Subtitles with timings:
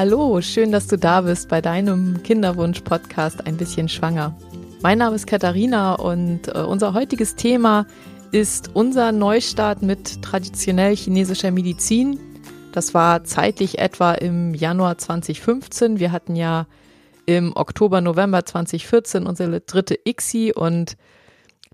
[0.00, 4.34] Hallo, schön, dass du da bist bei deinem Kinderwunsch-Podcast Ein bisschen schwanger.
[4.80, 7.86] Mein Name ist Katharina und äh, unser heutiges Thema
[8.32, 12.18] ist unser Neustart mit traditionell chinesischer Medizin.
[12.72, 16.00] Das war zeitlich etwa im Januar 2015.
[16.00, 16.66] Wir hatten ja
[17.26, 20.96] im Oktober, November 2014 unsere dritte ICSI und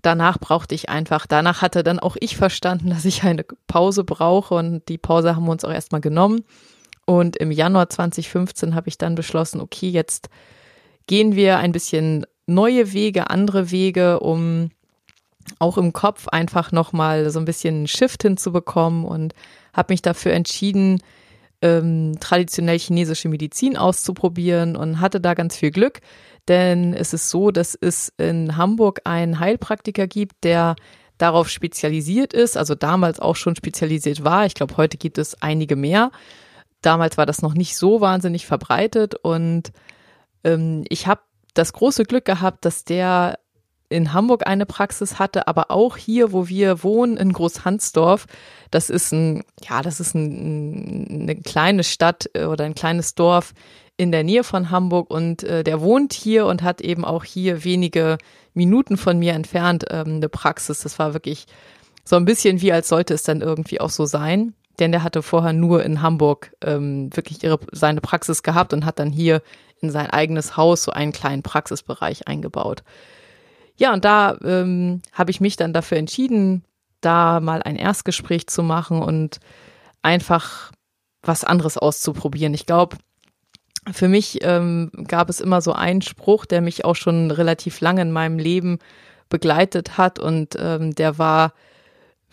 [0.01, 4.53] danach brauchte ich einfach, danach hatte dann auch ich verstanden, dass ich eine Pause brauche
[4.53, 6.43] und die Pause haben wir uns auch erstmal genommen.
[7.09, 10.29] Und im Januar 2015 habe ich dann beschlossen, okay, jetzt
[11.07, 14.71] gehen wir ein bisschen neue Wege, andere Wege, um
[15.57, 19.33] auch im Kopf einfach nochmal so ein bisschen einen Shift hinzubekommen und
[19.71, 21.01] habe mich dafür entschieden,
[21.61, 26.01] ähm, traditionell chinesische Medizin auszuprobieren und hatte da ganz viel Glück,
[26.49, 30.75] denn es ist so, dass es in Hamburg einen Heilpraktiker gibt, der
[31.17, 34.45] darauf spezialisiert ist, also damals auch schon spezialisiert war.
[34.45, 36.11] Ich glaube, heute gibt es einige mehr.
[36.87, 39.73] Damals war das noch nicht so wahnsinnig verbreitet und
[40.45, 41.19] ähm, ich habe
[41.53, 43.39] das große Glück gehabt, dass der
[43.89, 48.25] in Hamburg eine Praxis hatte, aber auch hier, wo wir wohnen, in Großhansdorf.
[48.71, 53.53] Das ist ein, ja, das ist ein, eine kleine Stadt äh, oder ein kleines Dorf
[53.97, 57.65] in der Nähe von Hamburg und äh, der wohnt hier und hat eben auch hier
[57.65, 58.17] wenige
[58.53, 60.83] Minuten von mir entfernt ähm, eine Praxis.
[60.83, 61.47] Das war wirklich
[62.05, 64.53] so ein bisschen wie, als sollte es dann irgendwie auch so sein.
[64.79, 68.99] Denn der hatte vorher nur in Hamburg ähm, wirklich ihre, seine Praxis gehabt und hat
[68.99, 69.41] dann hier
[69.81, 72.83] in sein eigenes Haus so einen kleinen Praxisbereich eingebaut.
[73.75, 76.63] Ja, und da ähm, habe ich mich dann dafür entschieden,
[77.01, 79.39] da mal ein Erstgespräch zu machen und
[80.01, 80.71] einfach
[81.21, 82.53] was anderes auszuprobieren.
[82.53, 82.97] Ich glaube,
[83.91, 88.01] für mich ähm, gab es immer so einen Spruch, der mich auch schon relativ lange
[88.01, 88.79] in meinem Leben
[89.29, 91.53] begleitet hat und ähm, der war,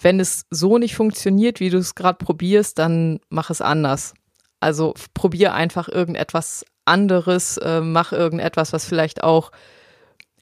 [0.00, 4.14] wenn es so nicht funktioniert, wie du es gerade probierst, dann mach es anders.
[4.60, 9.50] Also probier einfach irgendetwas anderes, äh, mach irgendetwas, was vielleicht auch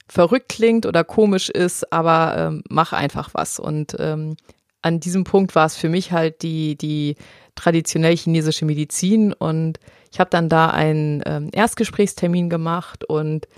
[0.09, 3.59] verrückt klingt oder komisch ist, aber ähm, mach einfach was.
[3.59, 4.37] Und ähm,
[4.82, 7.16] an diesem Punkt war es für mich halt die, die
[7.55, 9.78] traditionell chinesische Medizin und
[10.10, 13.49] ich habe dann da einen ähm, Erstgesprächstermin gemacht und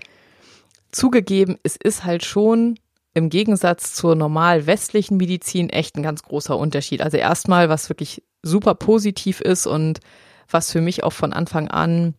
[0.93, 2.79] zugegeben, es ist halt schon
[3.15, 7.01] im Gegensatz zur normal westlichen Medizin echt ein ganz großer Unterschied.
[7.01, 10.01] Also erstmal, was wirklich super positiv ist und
[10.51, 12.15] was für mich auch von Anfang an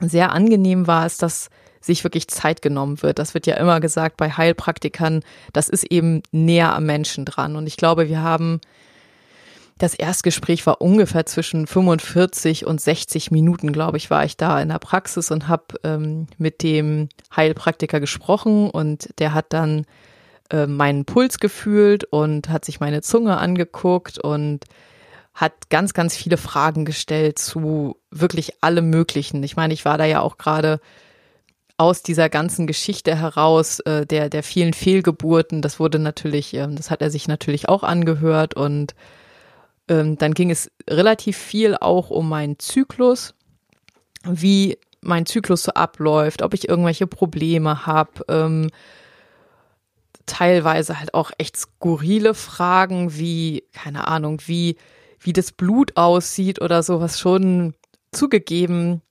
[0.00, 3.18] sehr angenehm war, ist, dass sich wirklich Zeit genommen wird.
[3.18, 7.56] Das wird ja immer gesagt bei Heilpraktikern, das ist eben näher am Menschen dran.
[7.56, 8.60] Und ich glaube, wir haben
[9.78, 14.68] das Erstgespräch war ungefähr zwischen 45 und 60 Minuten, glaube ich, war ich da in
[14.68, 19.86] der Praxis und habe ähm, mit dem Heilpraktiker gesprochen und der hat dann
[20.50, 24.64] äh, meinen Puls gefühlt und hat sich meine Zunge angeguckt und
[25.32, 29.42] hat ganz, ganz viele Fragen gestellt zu wirklich allem Möglichen.
[29.44, 30.80] Ich meine, ich war da ja auch gerade
[31.76, 36.90] aus dieser ganzen Geschichte heraus, äh, der, der vielen Fehlgeburten, das wurde natürlich, ähm, das
[36.90, 38.96] hat er sich natürlich auch angehört und
[39.88, 43.34] ähm, dann ging es relativ viel auch um meinen Zyklus,
[44.24, 48.70] wie mein Zyklus so abläuft, ob ich irgendwelche Probleme habe, ähm,
[50.26, 54.76] teilweise halt auch echt skurrile Fragen wie, keine Ahnung, wie,
[55.20, 57.74] wie das Blut aussieht oder sowas schon
[58.12, 59.02] zugegeben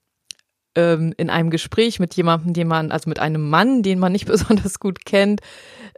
[0.76, 4.26] ähm, in einem Gespräch mit jemandem, den man, also mit einem Mann, den man nicht
[4.28, 5.42] besonders gut kennt,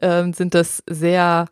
[0.01, 1.47] ähm, sind das sehr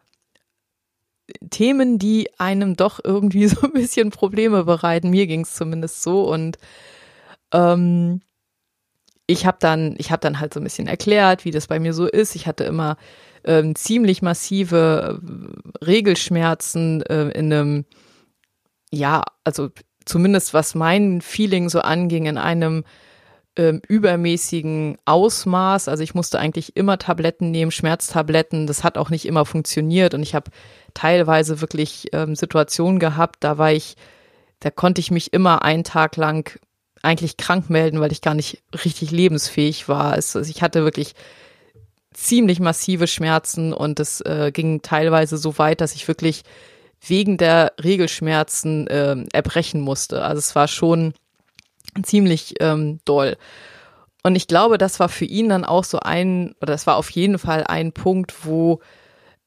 [1.50, 5.10] Themen, die einem doch irgendwie so ein bisschen Probleme bereiten.
[5.10, 6.58] Mir ging es zumindest so und
[7.52, 8.22] ähm,
[9.28, 11.94] ich habe dann, ich habe dann halt so ein bisschen erklärt, wie das bei mir
[11.94, 12.36] so ist.
[12.36, 12.98] Ich hatte immer
[13.44, 17.86] ähm, ziemlich massive äh, Regelschmerzen äh, in einem,
[18.92, 19.70] ja, also
[20.06, 22.86] zumindest was mein Feeling so anging, in einem
[23.58, 25.90] ähm, übermäßigen Ausmaß.
[25.90, 28.68] Also ich musste eigentlich immer Tabletten nehmen, Schmerztabletten.
[28.68, 30.14] Das hat auch nicht immer funktioniert.
[30.14, 30.52] Und ich habe
[30.98, 33.96] teilweise wirklich ähm, Situationen gehabt, da war ich,
[34.60, 36.60] da konnte ich mich immer einen Tag lang
[37.04, 40.14] eigentlich krank melden, weil ich gar nicht richtig lebensfähig war.
[40.14, 41.14] Also ich hatte wirklich
[42.14, 46.42] ziemlich massive Schmerzen und es äh, ging teilweise so weit, dass ich wirklich
[47.06, 50.24] wegen der Regelschmerzen äh, erbrechen musste.
[50.24, 51.14] Also es war schon
[52.02, 53.38] ziemlich ähm, doll.
[54.24, 57.12] Und ich glaube, das war für ihn dann auch so ein, oder das war auf
[57.12, 58.80] jeden Fall ein Punkt, wo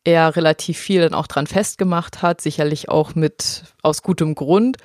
[0.05, 4.79] er relativ viel dann auch dran festgemacht hat, sicherlich auch mit aus gutem Grund.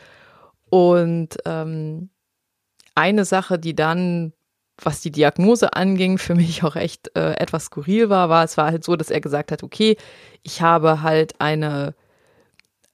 [0.70, 2.10] Und ähm,
[2.96, 4.34] eine Sache, die dann,
[4.82, 8.68] was die Diagnose anging, für mich auch echt äh, etwas skurril war, war, es war
[8.68, 9.98] halt so, dass er gesagt hat, okay,
[10.44, 11.96] ich habe halt eine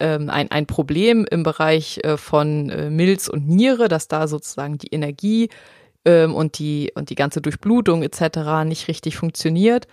[0.01, 4.79] ähm, ein, ein Problem im Bereich äh, von äh, Milz und Niere, dass da sozusagen
[4.79, 5.49] die Energie
[6.05, 8.65] ähm, und, die, und die ganze Durchblutung etc.
[8.65, 9.87] nicht richtig funktioniert.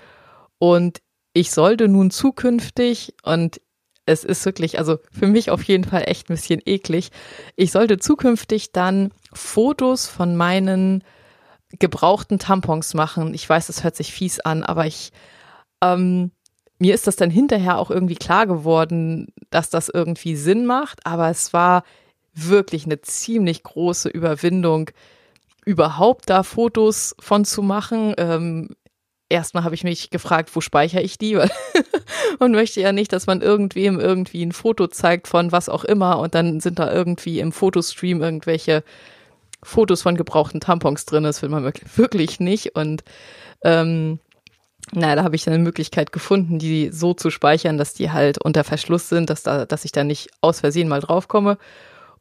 [0.58, 1.00] Und
[1.38, 3.60] ich sollte nun zukünftig, und
[4.06, 7.10] es ist wirklich, also für mich auf jeden Fall echt ein bisschen eklig,
[7.54, 11.04] ich sollte zukünftig dann Fotos von meinen
[11.78, 13.34] gebrauchten Tampons machen.
[13.34, 15.12] Ich weiß, es hört sich fies an, aber ich,
[15.80, 16.32] ähm,
[16.78, 21.28] mir ist das dann hinterher auch irgendwie klar geworden, dass das irgendwie Sinn macht, aber
[21.28, 21.84] es war
[22.34, 24.90] wirklich eine ziemlich große Überwindung,
[25.64, 28.14] überhaupt da Fotos von zu machen.
[28.16, 28.70] Ähm,
[29.28, 31.36] erstmal habe ich mich gefragt, wo speichere ich die?
[32.38, 36.18] und möchte ja nicht, dass man irgendwem irgendwie ein Foto zeigt von was auch immer
[36.18, 38.82] und dann sind da irgendwie im Fotostream irgendwelche
[39.62, 41.24] Fotos von gebrauchten Tampons drin.
[41.24, 42.74] Das will man wirklich nicht.
[42.76, 43.02] Und
[43.62, 44.20] ähm,
[44.92, 48.64] naja, da habe ich eine Möglichkeit gefunden, die so zu speichern, dass die halt unter
[48.64, 51.58] Verschluss sind, dass da, dass ich da nicht aus Versehen mal draufkomme.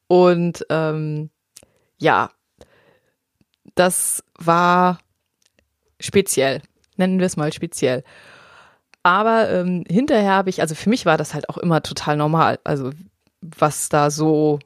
[0.07, 1.30] Und ähm,
[1.98, 2.31] ja,
[3.75, 5.00] das war
[6.00, 6.62] speziell.
[6.97, 8.03] Nennen wir es mal speziell.
[9.03, 12.59] Aber ähm, hinterher habe ich, also für mich war das halt auch immer total normal.
[12.63, 12.91] Also
[13.41, 14.59] was da so,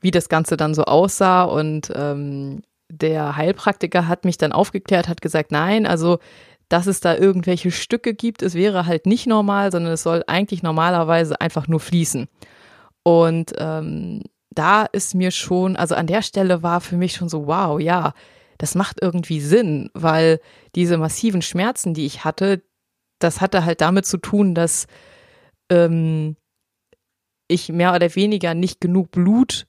[0.00, 1.44] wie das Ganze dann so aussah.
[1.44, 6.18] Und ähm, der Heilpraktiker hat mich dann aufgeklärt, hat gesagt, nein, also
[6.68, 10.62] dass es da irgendwelche Stücke gibt, es wäre halt nicht normal, sondern es soll eigentlich
[10.62, 12.28] normalerweise einfach nur fließen.
[13.02, 17.46] Und ähm, da ist mir schon, also an der Stelle war für mich schon so,
[17.48, 18.14] wow, ja,
[18.60, 20.38] das macht irgendwie Sinn, weil
[20.74, 22.62] diese massiven Schmerzen, die ich hatte,
[23.18, 24.86] das hatte halt damit zu tun, dass
[25.70, 26.36] ähm,
[27.48, 29.66] ich mehr oder weniger nicht genug Blut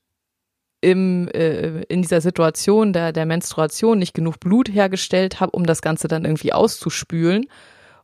[0.82, 5.82] im, äh, in dieser Situation der, der Menstruation nicht genug Blut hergestellt habe, um das
[5.82, 7.46] Ganze dann irgendwie auszuspülen.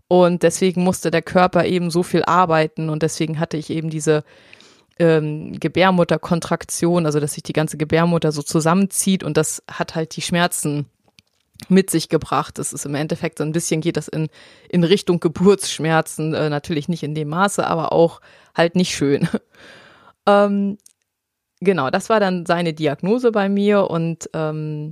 [0.08, 4.24] Und deswegen musste der Körper eben so viel arbeiten und deswegen hatte ich eben diese
[5.00, 10.22] ähm, Gebärmutterkontraktion, also dass sich die ganze Gebärmutter so zusammenzieht und das hat halt die
[10.22, 10.88] Schmerzen
[11.70, 12.60] mit sich gebracht.
[12.60, 14.30] Das ist im Endeffekt so ein bisschen geht das in,
[14.70, 18.22] in Richtung Geburtsschmerzen, äh, natürlich nicht in dem Maße, aber auch
[18.56, 19.28] halt nicht schön.
[20.28, 20.78] ähm,
[21.60, 24.92] genau, das war dann seine Diagnose bei mir und ähm,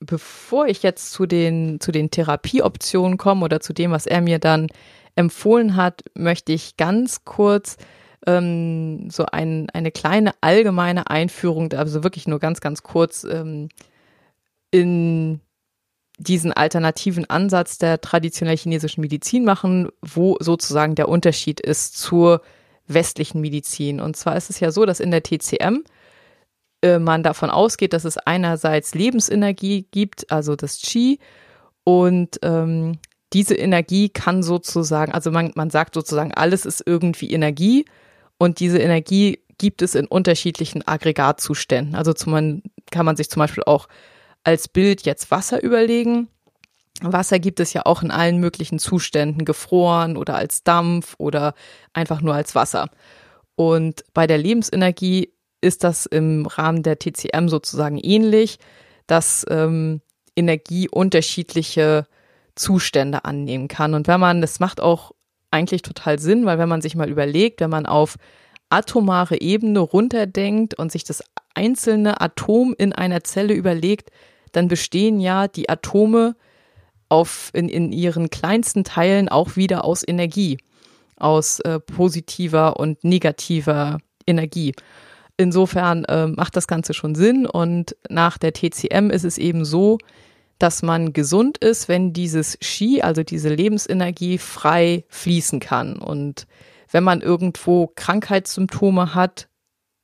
[0.00, 4.38] bevor ich jetzt zu den, zu den Therapieoptionen komme oder zu dem, was er mir
[4.38, 4.68] dann
[5.16, 7.76] empfohlen hat, möchte ich ganz kurz
[8.28, 13.70] ähm, so ein, eine kleine allgemeine Einführung, also wirklich nur ganz, ganz kurz ähm,
[14.70, 15.40] in
[16.18, 22.42] diesen alternativen Ansatz der traditionell chinesischen Medizin machen, wo sozusagen der Unterschied ist zur
[22.86, 24.00] westlichen Medizin.
[24.00, 25.84] Und zwar ist es ja so, dass in der TCM
[26.82, 31.18] äh, man davon ausgeht, dass es einerseits Lebensenergie gibt, also das Qi,
[31.84, 32.98] und ähm,
[33.32, 37.86] diese Energie kann sozusagen, also man, man sagt sozusagen, alles ist irgendwie Energie
[38.38, 41.96] und diese Energie gibt es in unterschiedlichen Aggregatzuständen.
[41.96, 43.88] Also man, kann man sich zum Beispiel auch
[44.44, 46.28] als Bild jetzt Wasser überlegen.
[47.02, 51.54] Wasser gibt es ja auch in allen möglichen Zuständen, gefroren oder als Dampf oder
[51.92, 52.88] einfach nur als Wasser.
[53.56, 58.58] Und bei der Lebensenergie ist das im Rahmen der TCM sozusagen ähnlich,
[59.08, 60.00] dass ähm,
[60.36, 62.06] Energie unterschiedliche
[62.54, 63.94] Zustände annehmen kann.
[63.94, 65.12] Und wenn man, das macht auch
[65.50, 68.16] eigentlich total Sinn, weil wenn man sich mal überlegt, wenn man auf
[68.70, 71.22] atomare Ebene runterdenkt und sich das
[71.54, 74.10] einzelne Atom in einer Zelle überlegt,
[74.52, 76.36] dann bestehen ja die Atome
[77.08, 80.58] auf, in, in ihren kleinsten Teilen auch wieder aus Energie,
[81.16, 84.74] aus äh, positiver und negativer Energie.
[85.36, 89.98] Insofern äh, macht das Ganze schon Sinn und nach der TCM ist es eben so,
[90.58, 95.96] dass man gesund ist, wenn dieses Qi, also diese Lebensenergie, frei fließen kann.
[95.96, 96.46] Und
[96.90, 99.48] wenn man irgendwo Krankheitssymptome hat,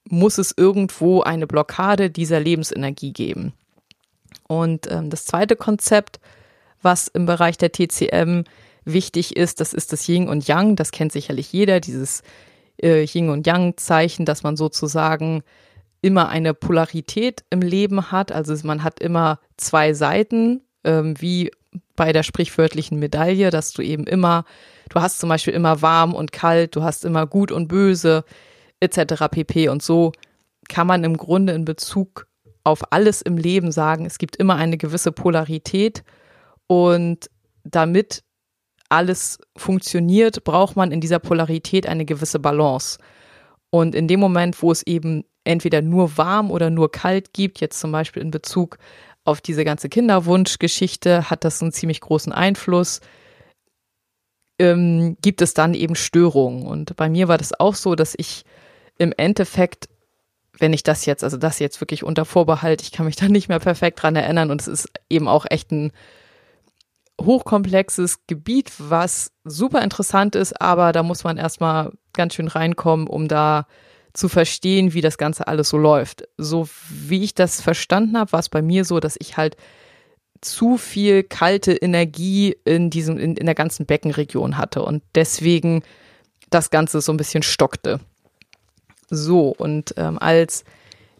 [0.08, 3.54] muss es irgendwo eine Blockade dieser Lebensenergie geben.
[4.46, 6.20] Und ähm, das zweite Konzept,
[6.82, 8.44] was im Bereich der TCM
[8.84, 10.76] wichtig ist, das ist das Yin und Yang.
[10.76, 12.22] Das kennt sicherlich jeder, dieses
[12.82, 15.42] äh, Yin und Yang-Zeichen, dass man sozusagen
[16.04, 18.30] immer eine Polarität im Leben hat.
[18.30, 21.50] Also man hat immer zwei Seiten, ähm, wie
[21.96, 24.44] bei der sprichwörtlichen Medaille, dass du eben immer,
[24.90, 28.24] du hast zum Beispiel immer warm und kalt, du hast immer gut und böse,
[28.80, 29.28] etc.
[29.30, 29.70] pp.
[29.70, 30.12] Und so
[30.68, 32.26] kann man im Grunde in Bezug
[32.64, 36.04] auf alles im Leben sagen, es gibt immer eine gewisse Polarität
[36.66, 37.30] und
[37.64, 38.24] damit
[38.90, 42.98] alles funktioniert, braucht man in dieser Polarität eine gewisse Balance.
[43.70, 47.78] Und in dem Moment, wo es eben entweder nur warm oder nur kalt gibt, jetzt
[47.78, 48.78] zum Beispiel in Bezug
[49.24, 53.00] auf diese ganze Kinderwunschgeschichte, hat das einen ziemlich großen Einfluss.
[54.58, 56.66] Ähm, gibt es dann eben Störungen.
[56.66, 58.44] Und bei mir war das auch so, dass ich
[58.98, 59.88] im Endeffekt,
[60.58, 63.48] wenn ich das jetzt, also das jetzt wirklich unter Vorbehalt, ich kann mich da nicht
[63.48, 65.92] mehr perfekt dran erinnern und es ist eben auch echt ein
[67.20, 73.28] hochkomplexes Gebiet, was super interessant ist, aber da muss man erstmal ganz schön reinkommen, um
[73.28, 73.66] da
[74.14, 76.28] zu verstehen, wie das Ganze alles so läuft.
[76.38, 79.56] So wie ich das verstanden habe, war es bei mir so, dass ich halt
[80.40, 85.82] zu viel kalte Energie in diesem, in, in der ganzen Beckenregion hatte und deswegen
[86.50, 88.00] das Ganze so ein bisschen stockte.
[89.10, 90.64] So, und ähm, als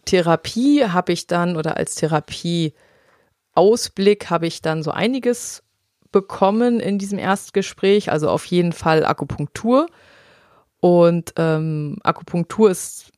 [0.05, 5.63] Therapie habe ich dann oder als Therapieausblick habe ich dann so einiges
[6.11, 9.87] bekommen in diesem Erstgespräch, also auf jeden Fall Akupunktur.
[10.79, 13.11] Und ähm, Akupunktur ist,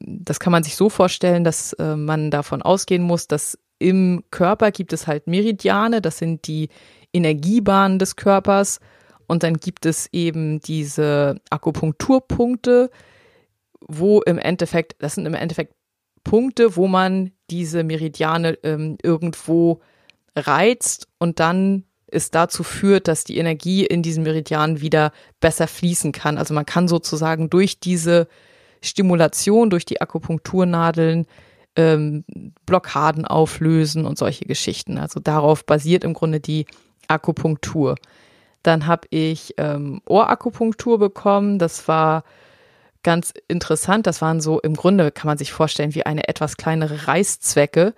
[0.00, 4.70] das kann man sich so vorstellen, dass äh, man davon ausgehen muss, dass im Körper
[4.70, 6.68] gibt es halt Meridiane, das sind die
[7.12, 8.80] Energiebahnen des Körpers.
[9.26, 12.90] Und dann gibt es eben diese Akupunkturpunkte,
[13.80, 15.74] wo im Endeffekt, das sind im Endeffekt
[16.24, 19.80] Punkte, wo man diese Meridiane ähm, irgendwo
[20.36, 26.12] reizt und dann es dazu führt, dass die Energie in diesen Meridianen wieder besser fließen
[26.12, 26.38] kann.
[26.38, 28.28] Also man kann sozusagen durch diese
[28.80, 31.26] Stimulation, durch die Akupunkturnadeln
[31.76, 32.24] ähm,
[32.66, 34.98] Blockaden auflösen und solche Geschichten.
[34.98, 36.66] Also darauf basiert im Grunde die
[37.08, 37.96] Akupunktur.
[38.62, 41.58] Dann habe ich ähm, Ohrakupunktur bekommen.
[41.58, 42.24] Das war
[43.02, 44.06] ganz interessant.
[44.06, 47.94] Das waren so im Grunde, kann man sich vorstellen, wie eine etwas kleinere Reißzwecke,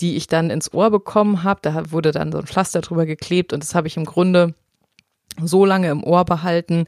[0.00, 1.60] die ich dann ins Ohr bekommen habe.
[1.62, 4.54] Da wurde dann so ein Pflaster drüber geklebt und das habe ich im Grunde
[5.42, 6.86] so lange im Ohr behalten,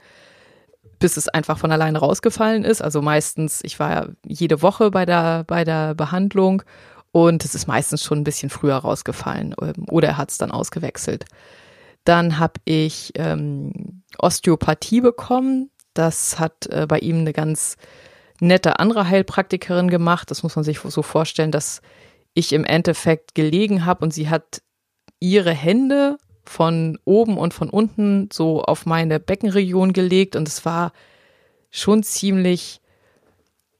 [0.98, 2.82] bis es einfach von alleine rausgefallen ist.
[2.82, 6.62] Also meistens, ich war ja jede Woche bei der, bei der Behandlung
[7.12, 10.50] und es ist meistens schon ein bisschen früher rausgefallen ähm, oder er hat es dann
[10.50, 11.24] ausgewechselt.
[12.04, 15.70] Dann habe ich ähm, Osteopathie bekommen.
[15.94, 17.76] Das hat äh, bei ihm eine ganz
[18.40, 20.30] nette andere Heilpraktikerin gemacht.
[20.30, 21.80] Das muss man sich so vorstellen, dass
[22.34, 24.62] ich im Endeffekt gelegen habe und sie hat
[25.20, 30.92] ihre Hände von oben und von unten so auf meine Beckenregion gelegt und es war
[31.70, 32.80] schon ziemlich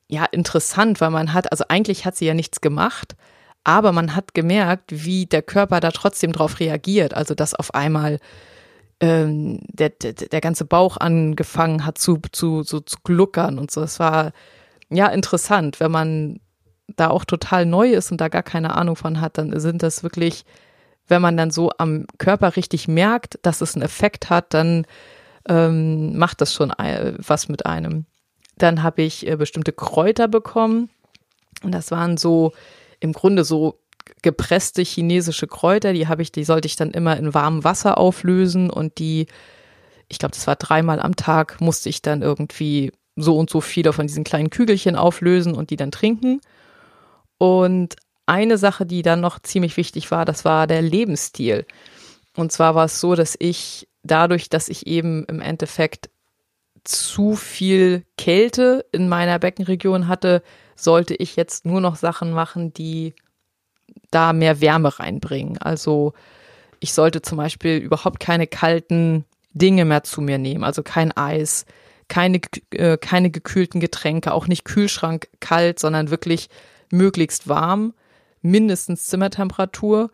[0.08, 3.16] ja interessant, weil man hat, also eigentlich hat sie ja nichts gemacht,
[3.64, 8.18] aber man hat gemerkt, wie der Körper da trotzdem drauf reagiert, also dass auf einmal
[9.00, 13.82] ähm, der, der, der ganze Bauch angefangen hat zu, zu, so zu gluckern und so.
[13.82, 14.32] Es war
[14.90, 16.40] ja interessant, wenn man
[16.96, 20.02] da auch total neu ist und da gar keine Ahnung von hat, dann sind das
[20.02, 20.44] wirklich,
[21.08, 24.86] wenn man dann so am Körper richtig merkt, dass es einen Effekt hat, dann
[25.48, 28.06] ähm, macht das schon was mit einem.
[28.56, 30.90] Dann habe ich äh, bestimmte Kräuter bekommen
[31.62, 32.52] und das waren so
[33.00, 33.78] im Grunde so
[34.22, 38.70] gepresste chinesische Kräuter, die habe ich, die sollte ich dann immer in warmem Wasser auflösen
[38.70, 39.26] und die,
[40.08, 43.92] ich glaube, das war dreimal am Tag, musste ich dann irgendwie so und so viele
[43.92, 46.40] von diesen kleinen Kügelchen auflösen und die dann trinken.
[47.42, 51.66] Und eine Sache, die dann noch ziemlich wichtig war, das war der Lebensstil.
[52.36, 56.08] Und zwar war es so, dass ich dadurch, dass ich eben im Endeffekt
[56.84, 60.44] zu viel Kälte in meiner Beckenregion hatte,
[60.76, 63.12] sollte ich jetzt nur noch Sachen machen, die
[64.12, 65.58] da mehr Wärme reinbringen.
[65.58, 66.12] Also
[66.78, 71.66] ich sollte zum Beispiel überhaupt keine kalten Dinge mehr zu mir nehmen, also kein Eis,
[72.06, 76.48] keine, äh, keine gekühlten Getränke, auch nicht Kühlschrank kalt, sondern wirklich
[76.92, 77.94] möglichst warm,
[78.40, 80.10] mindestens Zimmertemperatur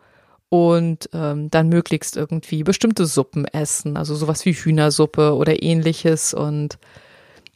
[0.49, 6.33] und ähm, dann möglichst irgendwie bestimmte Suppen essen, also sowas wie Hühnersuppe oder ähnliches.
[6.33, 6.79] Und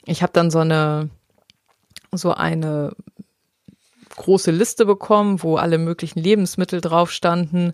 [0.06, 1.10] ich habe dann so eine
[2.12, 2.96] so eine
[4.16, 7.74] große Liste bekommen, wo alle möglichen Lebensmittel drauf standen,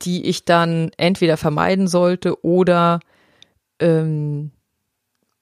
[0.00, 3.00] die ich dann entweder vermeiden sollte oder
[3.78, 4.50] ähm,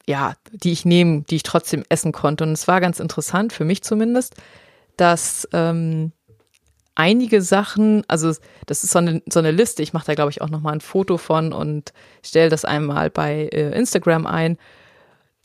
[0.07, 2.43] ja, die ich nehmen, die ich trotzdem essen konnte.
[2.45, 4.35] Und es war ganz interessant, für mich zumindest,
[4.97, 6.13] dass ähm,
[6.95, 8.33] einige Sachen, also
[8.67, 10.81] das ist so eine, so eine Liste, ich mache da glaube ich auch nochmal ein
[10.81, 11.93] Foto von und
[12.25, 14.59] stelle das einmal bei äh, Instagram ein.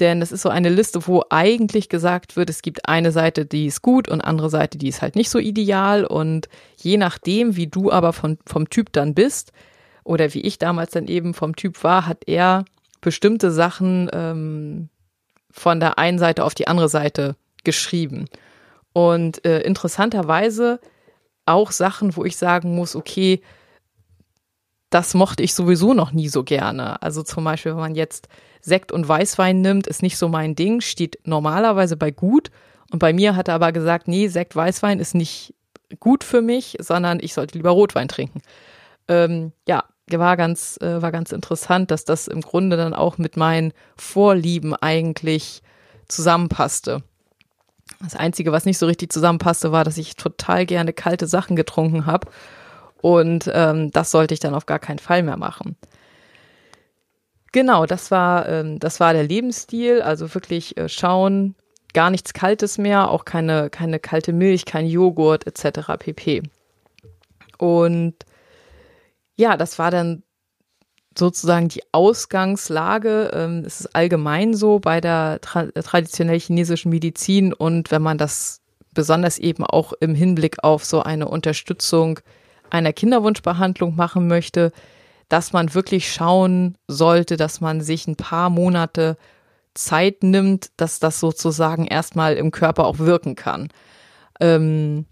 [0.01, 3.67] Denn es ist so eine Liste, wo eigentlich gesagt wird, es gibt eine Seite, die
[3.67, 6.03] ist gut und andere Seite, die ist halt nicht so ideal.
[6.03, 9.53] Und je nachdem, wie du aber von, vom Typ dann bist,
[10.03, 12.65] oder wie ich damals dann eben vom Typ war, hat er
[13.01, 14.89] bestimmte Sachen ähm,
[15.49, 18.25] von der einen Seite auf die andere Seite geschrieben.
[18.95, 20.79] Und äh, interessanterweise
[21.45, 23.41] auch Sachen, wo ich sagen muss, okay,
[24.89, 27.01] das mochte ich sowieso noch nie so gerne.
[27.01, 28.29] Also zum Beispiel, wenn man jetzt
[28.61, 32.51] Sekt und Weißwein nimmt, ist nicht so mein Ding, steht normalerweise bei gut.
[32.89, 35.53] Und bei mir hat er aber gesagt, nee, Sekt, Weißwein ist nicht
[35.99, 38.41] gut für mich, sondern ich sollte lieber Rotwein trinken.
[39.09, 43.35] Ähm, ja, war ganz, äh, war ganz interessant, dass das im Grunde dann auch mit
[43.35, 45.63] meinen Vorlieben eigentlich
[46.07, 47.03] zusammenpasste.
[48.01, 52.05] Das Einzige, was nicht so richtig zusammenpasste, war, dass ich total gerne kalte Sachen getrunken
[52.05, 52.27] habe.
[53.01, 55.77] Und ähm, das sollte ich dann auf gar keinen Fall mehr machen.
[57.51, 60.01] Genau, das war, ähm, das war der Lebensstil.
[60.01, 61.55] Also wirklich äh, schauen,
[61.93, 65.97] gar nichts Kaltes mehr, auch keine, keine kalte Milch, kein Joghurt etc.
[65.97, 66.43] pp.
[67.57, 68.15] Und
[69.37, 70.23] ja, das war dann
[71.17, 73.31] sozusagen die Ausgangslage.
[73.33, 78.61] Ähm, es ist allgemein so bei der tra traditionell chinesischen Medizin und wenn man das
[78.93, 82.19] besonders eben auch im Hinblick auf so eine Unterstützung
[82.69, 84.71] einer Kinderwunschbehandlung machen möchte,
[85.29, 89.17] dass man wirklich schauen sollte, dass man sich ein paar Monate
[89.73, 93.69] Zeit nimmt, dass das sozusagen erstmal im Körper auch wirken kann.
[94.39, 95.05] Ähm,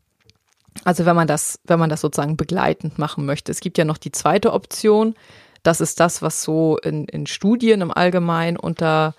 [0.84, 3.52] also wenn man das, wenn man das sozusagen begleitend machen möchte.
[3.52, 5.16] Es gibt ja noch die zweite Option.
[5.64, 9.16] Das ist das, was so in, in Studien im Allgemeinen unter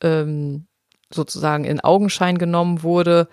[0.00, 0.66] ähm,
[1.10, 3.28] sozusagen in Augenschein genommen wurde.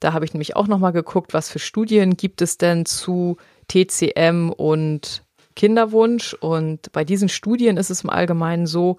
[0.00, 3.36] Da habe ich nämlich auch nochmal geguckt, was für Studien gibt es denn zu
[3.68, 5.22] TCM und
[5.54, 6.34] Kinderwunsch.
[6.34, 8.98] Und bei diesen Studien ist es im Allgemeinen so,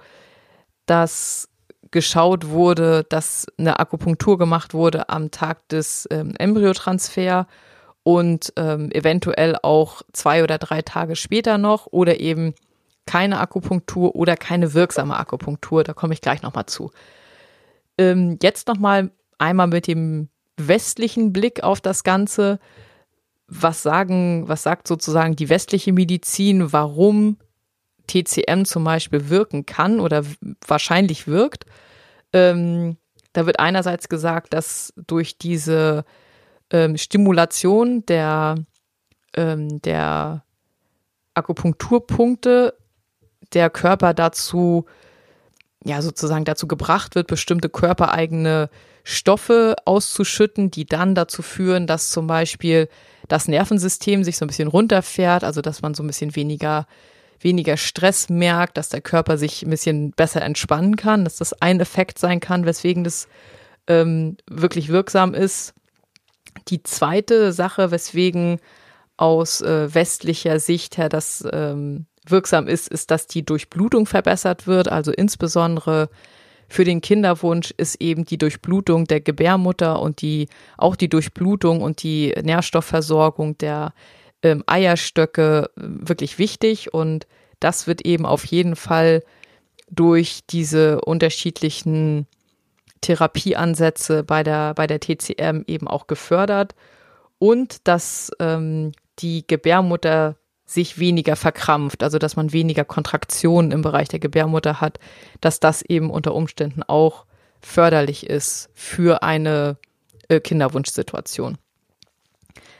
[0.86, 1.50] dass
[1.91, 7.48] geschaut wurde, dass eine Akupunktur gemacht wurde am Tag des ähm, Embryotransfer
[8.01, 12.55] und ähm, eventuell auch zwei oder drei Tage später noch oder eben
[13.05, 15.83] keine Akupunktur oder keine wirksame Akupunktur.
[15.83, 16.91] Da komme ich gleich nochmal zu.
[17.98, 22.60] Ähm, jetzt nochmal einmal mit dem westlichen Blick auf das Ganze.
[23.48, 27.38] Was sagen, was sagt sozusagen die westliche Medizin, warum
[28.07, 30.24] TCM zum Beispiel wirken kann oder
[30.65, 31.65] wahrscheinlich wirkt?
[32.31, 32.98] Ähm,
[33.33, 36.05] da wird einerseits gesagt, dass durch diese
[36.72, 38.55] ähm, Stimulation der,
[39.36, 40.43] ähm, der
[41.33, 42.75] Akupunkturpunkte
[43.53, 44.86] der Körper dazu,
[45.83, 48.69] ja, sozusagen dazu gebracht wird, bestimmte körpereigene
[49.03, 52.88] Stoffe auszuschütten, die dann dazu führen, dass zum Beispiel
[53.27, 56.88] das Nervensystem sich so ein bisschen runterfährt, also dass man so ein bisschen weniger,
[57.39, 61.80] weniger Stress merkt, dass der Körper sich ein bisschen besser entspannen kann, dass das ein
[61.80, 63.27] Effekt sein kann, weswegen das
[63.88, 65.73] ähm, wirklich wirksam ist.
[66.69, 68.60] Die zweite Sache, weswegen
[69.17, 74.89] aus äh, westlicher Sicht her das ähm, wirksam ist, ist, dass die Durchblutung verbessert wird.
[74.89, 76.09] Also insbesondere
[76.67, 82.03] für den Kinderwunsch ist eben die Durchblutung der Gebärmutter und die auch die Durchblutung und
[82.03, 83.93] die Nährstoffversorgung der
[84.41, 87.27] ähm, Eierstöcke äh, wirklich wichtig und
[87.59, 89.23] das wird eben auf jeden Fall
[89.89, 92.27] durch diese unterschiedlichen
[93.01, 96.75] Therapieansätze bei der, bei der TCM eben auch gefördert
[97.39, 104.08] und dass ähm, die Gebärmutter sich weniger verkrampft, also dass man weniger Kontraktionen im Bereich
[104.08, 104.99] der Gebärmutter hat,
[105.41, 107.26] dass das eben unter Umständen auch
[107.62, 109.78] förderlich ist für eine
[110.30, 111.58] äh, Kinderwunschsituation.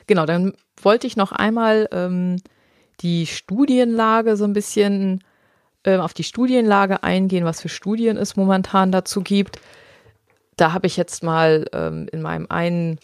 [0.08, 2.38] Genau, dann wollte ich noch einmal ähm,
[3.02, 5.24] die Studienlage so ein bisschen
[5.84, 9.60] äh, auf die Studienlage eingehen, was für Studien es momentan dazu gibt
[10.58, 13.00] da habe ich jetzt mal ähm, in meinem einen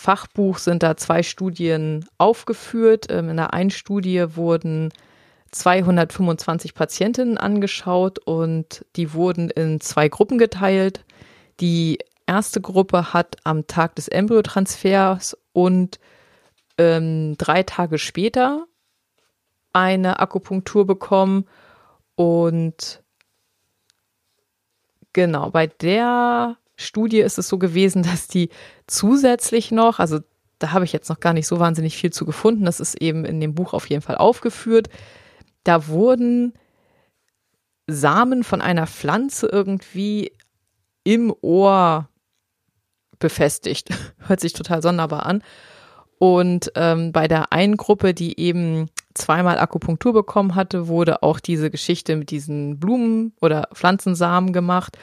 [0.00, 3.08] Fachbuch sind da zwei Studien aufgeführt.
[3.10, 4.88] Ähm, in der einen Studie wurden
[5.50, 11.04] 225 Patientinnen angeschaut und die wurden in zwei Gruppen geteilt.
[11.60, 16.00] Die erste Gruppe hat am Tag des Embryotransfers und
[16.78, 18.64] ähm, drei Tage später
[19.74, 21.44] eine Akupunktur bekommen
[22.14, 23.02] und
[25.12, 28.50] genau bei der Studie ist es so gewesen, dass die
[28.86, 30.20] zusätzlich noch, also
[30.58, 33.24] da habe ich jetzt noch gar nicht so wahnsinnig viel zu gefunden, das ist eben
[33.24, 34.88] in dem Buch auf jeden Fall aufgeführt,
[35.64, 36.54] da wurden
[37.86, 40.32] Samen von einer Pflanze irgendwie
[41.04, 42.08] im Ohr
[43.18, 43.88] befestigt.
[44.18, 45.42] Hört sich total sonderbar an.
[46.18, 51.70] Und ähm, bei der einen Gruppe, die eben zweimal Akupunktur bekommen hatte, wurde auch diese
[51.70, 54.98] Geschichte mit diesen Blumen oder Pflanzensamen gemacht.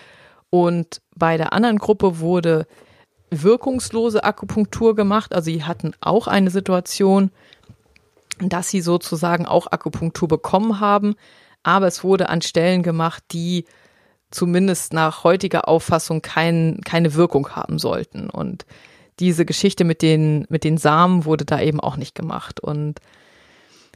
[0.50, 2.68] Und bei der anderen Gruppe wurde
[3.30, 5.34] wirkungslose Akupunktur gemacht.
[5.34, 7.32] Also sie hatten auch eine Situation,
[8.40, 11.16] dass sie sozusagen auch Akupunktur bekommen haben,
[11.64, 13.66] aber es wurde an Stellen gemacht, die
[14.32, 18.30] zumindest nach heutiger Auffassung kein, keine Wirkung haben sollten.
[18.30, 18.66] Und
[19.20, 22.60] diese Geschichte mit den, mit den Samen wurde da eben auch nicht gemacht.
[22.60, 23.00] Und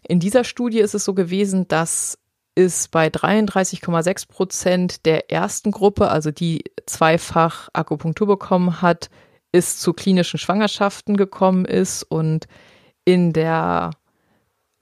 [0.07, 2.17] in dieser Studie ist es so gewesen, dass
[2.55, 9.09] ist bei 33,6 Prozent der ersten Gruppe, also die zweifach Akupunktur bekommen hat,
[9.51, 12.47] ist zu klinischen Schwangerschaften gekommen ist und
[13.05, 13.91] in der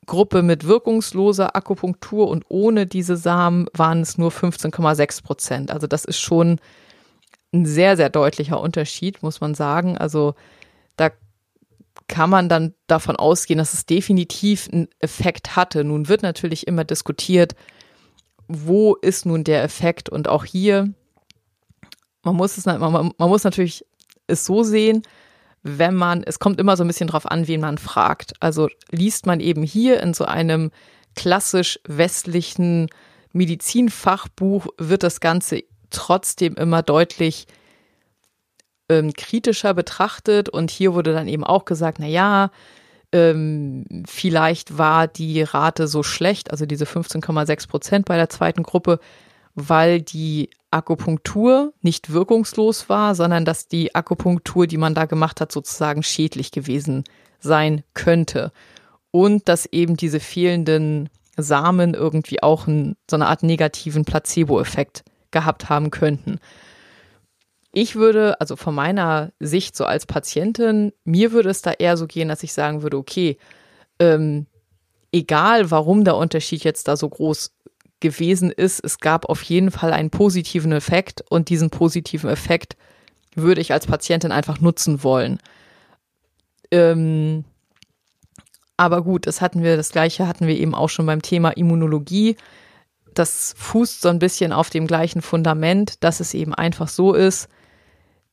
[0.05, 5.71] Gruppe mit wirkungsloser Akupunktur und ohne diese Samen waren es nur 15,6 Prozent.
[5.71, 6.59] Also das ist schon
[7.53, 9.97] ein sehr, sehr deutlicher Unterschied, muss man sagen.
[9.97, 10.33] Also
[10.97, 11.11] da
[12.09, 15.85] kann man dann davon ausgehen, dass es definitiv einen Effekt hatte.
[15.85, 17.55] Nun wird natürlich immer diskutiert,
[18.49, 20.09] wo ist nun der Effekt?
[20.09, 20.93] Und auch hier,
[22.23, 23.85] man muss es, man, man muss natürlich
[24.27, 25.03] es so sehen,
[25.61, 28.33] wenn man, es kommt immer so ein bisschen drauf an, wen man fragt.
[28.39, 30.71] Also liest man eben hier in so einem
[31.15, 32.87] klassisch westlichen
[33.33, 37.45] Medizinfachbuch, wird das Ganze trotzdem immer deutlich
[38.89, 40.49] ähm, kritischer betrachtet.
[40.49, 42.51] Und hier wurde dann eben auch gesagt, na ja,
[43.11, 48.99] ähm, vielleicht war die Rate so schlecht, also diese 15,6 Prozent bei der zweiten Gruppe,
[49.55, 55.51] weil die Akupunktur nicht wirkungslos war, sondern dass die Akupunktur, die man da gemacht hat,
[55.51, 57.03] sozusagen schädlich gewesen
[57.39, 58.51] sein könnte.
[59.11, 65.69] Und dass eben diese fehlenden Samen irgendwie auch ein, so eine Art negativen Placebo-Effekt gehabt
[65.69, 66.39] haben könnten.
[67.71, 72.07] Ich würde, also von meiner Sicht so als Patientin, mir würde es da eher so
[72.07, 73.37] gehen, dass ich sagen würde, okay,
[73.99, 74.47] ähm,
[75.11, 77.51] egal warum der Unterschied jetzt da so groß
[77.99, 82.75] gewesen ist, es gab auf jeden Fall einen positiven Effekt und diesen positiven Effekt
[83.35, 85.37] würde ich als Patientin einfach nutzen wollen.
[86.71, 87.43] Ähm,
[88.77, 92.35] aber gut, das hatten wir, das gleiche hatten wir eben auch schon beim Thema Immunologie
[93.13, 97.49] das fußt so ein bisschen auf dem gleichen Fundament, dass es eben einfach so ist,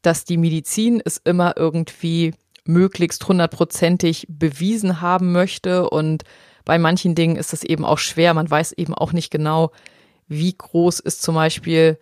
[0.07, 2.33] dass die Medizin es immer irgendwie
[2.65, 6.23] möglichst hundertprozentig bewiesen haben möchte und
[6.65, 8.35] bei manchen Dingen ist es eben auch schwer.
[8.35, 9.71] Man weiß eben auch nicht genau,
[10.29, 11.99] wie groß ist zum Beispiel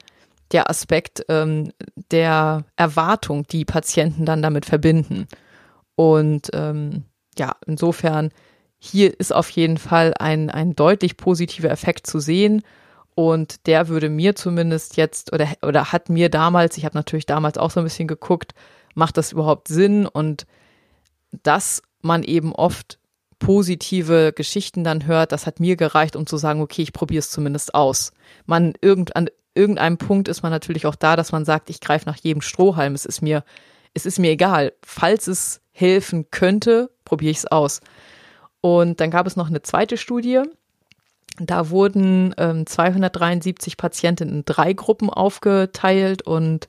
[0.53, 1.73] der Aspekt ähm,
[2.11, 5.27] der Erwartung, die Patienten dann damit verbinden.
[5.97, 7.05] Und ähm,
[7.39, 8.31] ja, insofern
[8.79, 12.63] hier ist auf jeden Fall ein, ein deutlich positiver Effekt zu sehen.
[13.15, 17.59] Und der würde mir zumindest jetzt oder, oder hat mir damals, ich habe natürlich damals
[17.59, 18.55] auch so ein bisschen geguckt,
[18.95, 20.07] macht das überhaupt Sinn?
[20.07, 20.47] Und
[21.43, 22.99] dass man eben oft
[23.39, 27.31] positive Geschichten dann hört, das hat mir gereicht, um zu sagen, okay, ich probiere es
[27.31, 28.13] zumindest aus.
[28.47, 32.07] Man irgend, an irgendeinem Punkt ist man natürlich auch da, dass man sagt, ich greife
[32.07, 32.95] nach jedem Strohhalm.
[32.95, 33.45] Es ist mir,
[33.93, 34.73] es ist mir egal.
[34.85, 37.81] Falls es helfen könnte, probiere ich es aus.
[38.61, 40.43] Und dann gab es noch eine zweite Studie.
[41.39, 46.69] Da wurden ähm, 273 Patienten in drei Gruppen aufgeteilt und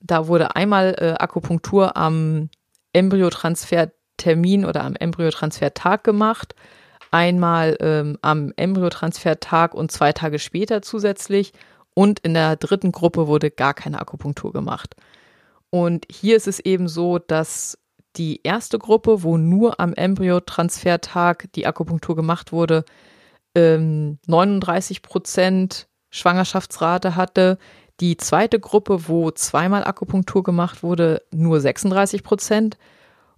[0.00, 2.50] da wurde einmal äh, Akupunktur am
[2.92, 6.54] Embryotransfertermin oder am Embryotransfertag gemacht,
[7.10, 11.52] einmal ähm, am Embryotransfertag und zwei Tage später zusätzlich
[11.94, 14.96] und in der dritten Gruppe wurde gar keine Akupunktur gemacht.
[15.70, 17.78] Und hier ist es eben so, dass
[18.16, 22.84] die erste Gruppe, wo nur am Embryotransfertag die Akupunktur gemacht wurde,
[23.56, 27.58] 39 ähm, Prozent Schwangerschaftsrate hatte.
[28.00, 32.76] Die zweite Gruppe, wo zweimal Akupunktur gemacht wurde, nur 36 Prozent.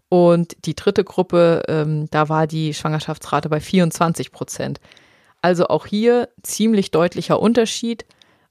[0.08, 4.80] Und die dritte Gruppe, ähm, da war die Schwangerschaftsrate bei 24 Prozent.
[5.42, 8.04] Also auch hier ziemlich deutlicher Unterschied.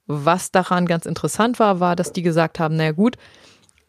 [0.05, 3.17] Was daran ganz interessant war, war, dass die gesagt haben, naja gut,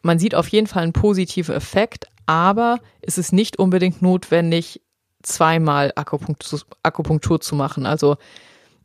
[0.01, 4.81] man sieht auf jeden Fall einen positiven Effekt, aber es ist nicht unbedingt notwendig,
[5.23, 7.85] zweimal Akupunktur, Akupunktur zu machen.
[7.85, 8.17] Also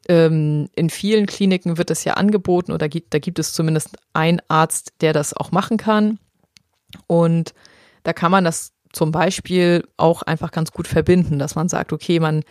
[0.08, 4.40] ähm, in vielen Kliniken wird das ja angeboten oder gibt, da gibt es zumindest einen
[4.48, 6.18] Arzt, der das auch machen kann.
[7.06, 7.54] Und
[8.02, 12.20] da kann man das zum Beispiel auch einfach ganz gut verbinden, dass man sagt, okay,
[12.20, 12.44] man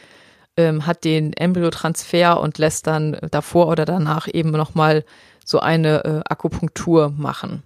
[0.57, 5.05] ähm, hat den Embryotransfer und lässt dann davor oder danach eben nochmal
[5.45, 7.63] so eine äh, Akupunktur machen.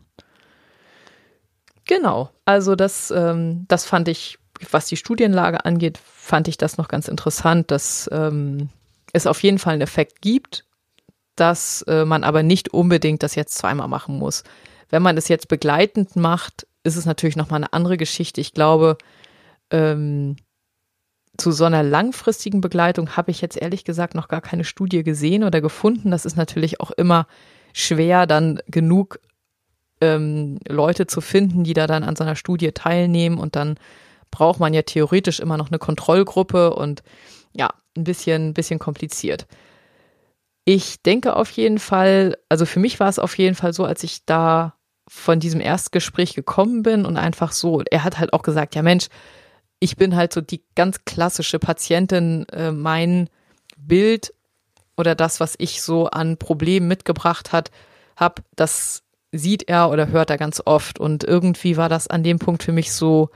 [1.85, 4.37] Genau, also das, ähm, das fand ich,
[4.71, 8.69] was die Studienlage angeht, fand ich das noch ganz interessant, dass ähm,
[9.13, 10.65] es auf jeden Fall einen Effekt gibt,
[11.35, 14.43] dass äh, man aber nicht unbedingt das jetzt zweimal machen muss.
[14.89, 18.41] Wenn man es jetzt begleitend macht, ist es natürlich nochmal eine andere Geschichte.
[18.41, 18.97] Ich glaube,
[19.69, 20.37] ähm,
[21.37, 25.43] zu so einer langfristigen Begleitung habe ich jetzt ehrlich gesagt noch gar keine Studie gesehen
[25.43, 26.09] oder gefunden.
[26.11, 27.27] Das ist natürlich auch immer
[27.73, 29.19] schwer, dann genug
[30.01, 33.75] ähm, Leute zu finden, die da dann an so einer Studie teilnehmen und dann
[34.31, 37.03] braucht man ja theoretisch immer noch eine Kontrollgruppe und
[37.53, 39.47] ja, ein bisschen, bisschen kompliziert.
[40.65, 44.03] Ich denke auf jeden Fall, also für mich war es auf jeden Fall so, als
[44.03, 44.75] ich da
[45.07, 49.07] von diesem Erstgespräch gekommen bin und einfach so, er hat halt auch gesagt, ja Mensch,
[49.79, 53.29] ich bin halt so die ganz klassische Patientin, äh, mein
[53.77, 54.33] Bild
[54.97, 57.71] oder das, was ich so an Problemen mitgebracht hat,
[58.15, 60.99] habe, das sieht er oder hört er ganz oft.
[60.99, 63.29] Und irgendwie war das an dem Punkt für mich so,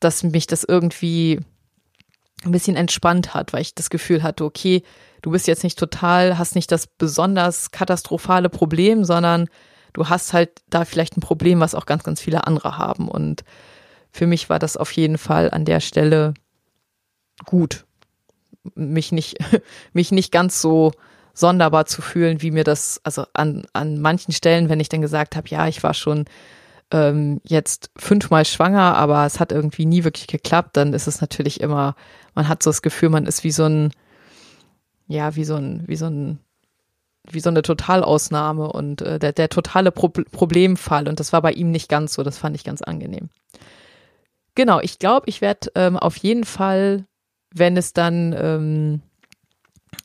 [0.00, 1.40] dass mich das irgendwie
[2.44, 4.82] ein bisschen entspannt hat, weil ich das Gefühl hatte, okay,
[5.22, 9.48] du bist jetzt nicht total, hast nicht das besonders katastrophale Problem, sondern
[9.92, 13.08] du hast halt da vielleicht ein Problem, was auch ganz, ganz viele andere haben.
[13.08, 13.44] Und
[14.10, 16.34] für mich war das auf jeden Fall an der Stelle
[17.44, 17.84] gut,
[18.74, 19.38] mich nicht,
[19.92, 20.92] mich nicht ganz so
[21.34, 25.36] sonderbar zu fühlen, wie mir das, also an, an manchen Stellen, wenn ich dann gesagt
[25.36, 26.24] habe, ja, ich war schon
[26.90, 31.60] ähm, jetzt fünfmal schwanger, aber es hat irgendwie nie wirklich geklappt, dann ist es natürlich
[31.60, 31.94] immer,
[32.34, 33.92] man hat so das Gefühl, man ist wie so ein,
[35.06, 36.38] ja, wie so ein, wie so ein,
[37.28, 41.08] wie so eine Totalausnahme und äh, der, der totale Pro Problemfall.
[41.08, 42.22] Und das war bei ihm nicht ganz so.
[42.22, 43.28] Das fand ich ganz angenehm.
[44.54, 47.06] Genau, ich glaube, ich werde ähm, auf jeden Fall,
[47.54, 49.02] wenn es dann, ähm,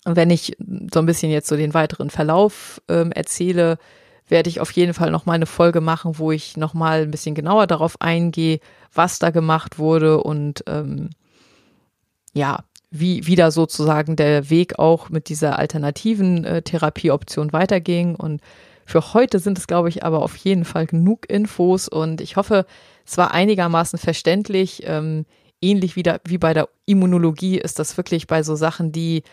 [0.05, 0.57] wenn ich
[0.93, 3.77] so ein bisschen jetzt so den weiteren Verlauf ähm, erzähle,
[4.27, 7.11] werde ich auf jeden Fall noch mal eine Folge machen, wo ich noch mal ein
[7.11, 8.59] bisschen genauer darauf eingehe,
[8.93, 11.11] was da gemacht wurde und ähm,
[12.33, 18.15] ja, wie wieder sozusagen der Weg auch mit dieser alternativen äh, Therapieoption weiterging.
[18.15, 18.41] Und
[18.85, 22.65] für heute sind es, glaube ich, aber auf jeden Fall genug Infos und ich hoffe,
[23.05, 24.83] es war einigermaßen verständlich.
[24.85, 25.25] Ähm,
[25.61, 29.23] ähnlich wie, da, wie bei der Immunologie ist das wirklich bei so Sachen, die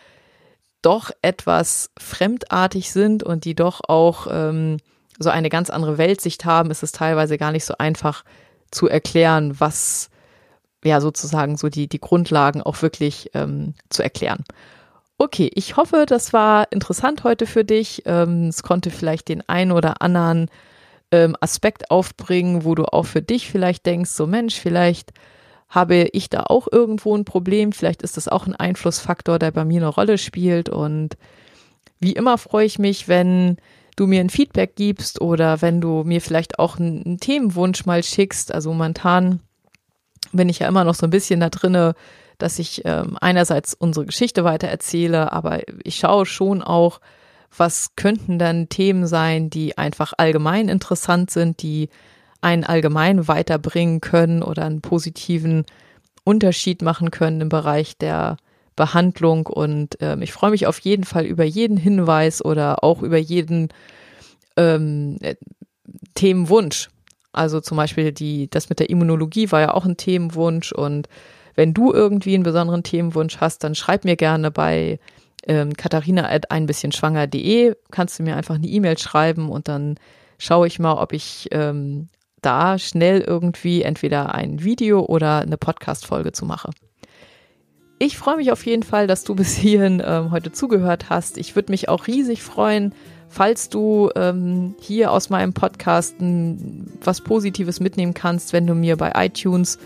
[0.83, 4.79] doch etwas fremdartig sind und die doch auch ähm,
[5.18, 8.25] so eine ganz andere Weltsicht haben, ist es teilweise gar nicht so einfach
[8.71, 10.11] zu erklären, was
[10.85, 14.45] ja sozusagen so die, die Grundlagen auch wirklich ähm, zu erklären.
[15.18, 18.03] Okay, ich hoffe, das war interessant heute für dich.
[18.07, 20.51] Ähm, es konnte vielleicht den einen oder anderen
[21.12, 25.12] ähm, Aspekt aufbringen, wo du auch für dich vielleicht denkst, so Mensch, vielleicht
[25.73, 29.65] habe ich da auch irgendwo ein Problem, vielleicht ist das auch ein Einflussfaktor, der bei
[29.65, 30.69] mir eine Rolle spielt.
[30.69, 31.17] Und
[31.99, 33.57] wie immer freue ich mich, wenn
[33.97, 38.53] du mir ein Feedback gibst oder wenn du mir vielleicht auch einen, Themenwunsch mal schickst.
[38.53, 39.41] Also momentan
[40.33, 41.95] bin ich ja immer noch so ein bisschen da drinne,
[42.37, 47.01] dass ich ähm, einerseits unsere Geschichte weiter erzähle, aber ich schaue schon auch,
[47.57, 51.89] was könnten dann Themen sein, die einfach allgemein interessant sind, die
[52.42, 55.64] einen allgemein weiterbringen können oder einen positiven
[56.24, 58.37] Unterschied machen können im Bereich der
[58.76, 59.46] Behandlung.
[59.46, 63.68] Und ähm, ich freue mich auf jeden Fall über jeden Hinweis oder auch über jeden
[64.57, 65.37] ähm, äh,
[66.14, 66.90] Themenwunsch.
[67.33, 71.09] Also zum Beispiel die, das mit der Immunologie war ja auch ein Themenwunsch und
[71.55, 74.98] wenn du irgendwie einen besonderen Themenwunsch hast, dann schreib mir gerne bei
[75.46, 79.96] ähm, katharina at ein bisschen schwanger.de, kannst du mir einfach eine E-Mail schreiben und dann
[80.38, 82.09] schaue ich mal, ob ich ähm,
[82.42, 86.70] da schnell irgendwie entweder ein Video oder eine Podcast-Folge zu mache.
[87.98, 91.38] Ich freue mich auf jeden Fall, dass du bis hierhin ähm, heute zugehört hast.
[91.38, 92.94] Ich würde mich auch riesig freuen,
[93.28, 99.12] falls du ähm, hier aus meinem Podcast was Positives mitnehmen kannst, wenn du mir bei
[99.14, 99.78] iTunes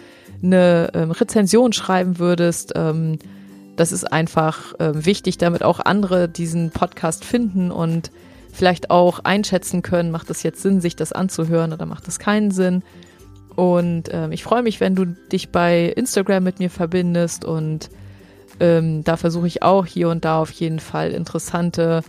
[0.42, 2.72] eine ähm, Rezension schreiben würdest.
[2.74, 3.18] Ähm,
[3.76, 8.10] das ist einfach äh, wichtig, damit auch andere diesen Podcast finden und
[8.56, 12.50] vielleicht auch einschätzen können, macht es jetzt Sinn, sich das anzuhören oder macht es keinen
[12.50, 12.82] Sinn.
[13.54, 17.90] Und ähm, ich freue mich, wenn du dich bei Instagram mit mir verbindest und
[18.58, 22.02] ähm, da versuche ich auch hier und da auf jeden Fall interessante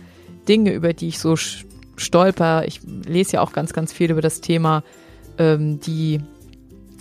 [0.48, 2.64] Dinge, über die ich so stolper.
[2.66, 4.82] Ich lese ja auch ganz, ganz viel über das Thema,
[5.36, 6.20] ähm, die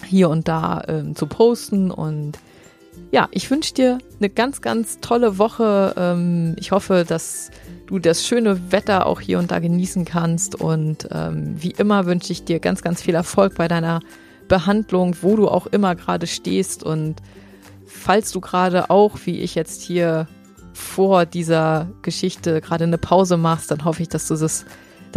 [0.05, 1.91] hier und da ähm, zu posten.
[1.91, 2.37] Und
[3.11, 5.93] ja, ich wünsche dir eine ganz, ganz tolle Woche.
[5.97, 7.51] Ähm, ich hoffe, dass
[7.87, 10.55] du das schöne Wetter auch hier und da genießen kannst.
[10.55, 14.01] Und ähm, wie immer wünsche ich dir ganz, ganz viel Erfolg bei deiner
[14.47, 16.83] Behandlung, wo du auch immer gerade stehst.
[16.83, 17.15] Und
[17.85, 20.27] falls du gerade auch, wie ich jetzt hier
[20.73, 24.65] vor dieser Geschichte gerade eine Pause machst, dann hoffe ich, dass du das,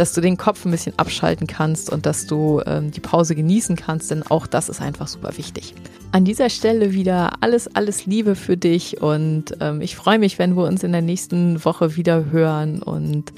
[0.01, 3.75] dass du den Kopf ein bisschen abschalten kannst und dass du ähm, die Pause genießen
[3.75, 5.75] kannst, denn auch das ist einfach super wichtig.
[6.11, 10.57] An dieser Stelle wieder alles, alles Liebe für dich und ähm, ich freue mich, wenn
[10.57, 13.31] wir uns in der nächsten Woche wieder hören und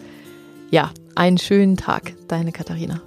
[0.72, 3.02] ja, einen schönen Tag, deine Katharina.